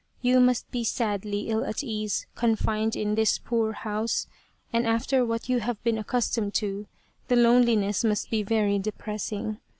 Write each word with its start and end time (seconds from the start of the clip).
You 0.23 0.39
must 0.39 0.71
be 0.71 0.83
sadly 0.83 1.41
ill 1.49 1.63
at 1.63 1.83
ease 1.83 2.25
confined 2.33 2.95
in 2.95 3.13
this 3.13 3.37
poor 3.37 3.73
house, 3.73 4.25
and 4.73 4.87
after 4.87 5.23
what 5.23 5.47
you 5.47 5.59
have 5.59 5.79
been 5.83 5.99
accustomed 5.99 6.55
to 6.55 6.87
the 7.27 7.35
loneliness 7.35 8.03
must 8.03 8.31
be 8.31 8.41
very 8.41 8.79
de 8.79 8.91
pressing. 8.93 9.59